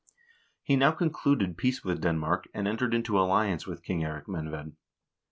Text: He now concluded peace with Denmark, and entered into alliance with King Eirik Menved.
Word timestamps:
He 0.63 0.75
now 0.75 0.93
concluded 0.93 1.57
peace 1.59 1.83
with 1.83 2.01
Denmark, 2.01 2.47
and 2.55 2.67
entered 2.67 2.95
into 2.95 3.19
alliance 3.19 3.67
with 3.67 3.83
King 3.83 3.99
Eirik 4.01 4.25
Menved. 4.27 4.73